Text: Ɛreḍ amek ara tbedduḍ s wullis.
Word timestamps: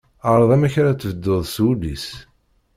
Ɛreḍ 0.31 0.49
amek 0.55 0.73
ara 0.81 0.99
tbedduḍ 1.01 1.43
s 1.53 1.55
wullis. 1.63 2.05